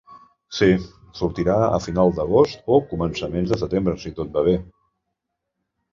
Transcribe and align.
Sí, 0.59 0.69
sortirà 1.19 1.57
a 1.67 1.81
final 1.83 2.15
d’agost 2.21 2.73
o 2.77 2.81
començament 2.95 3.53
de 3.53 3.61
setembre 3.65 3.95
si 4.05 4.17
tot 4.21 4.37
va 4.39 4.45
bé. 4.49 4.57